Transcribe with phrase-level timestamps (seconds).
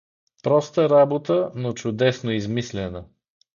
[0.43, 3.07] Проста работа, но чудесно измислена.